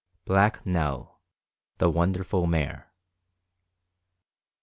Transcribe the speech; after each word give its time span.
BLACK 0.25 0.65
NELL, 0.65 1.19
THE 1.77 1.87
WONDERFUL 1.91 2.47
MARE. 2.47 2.91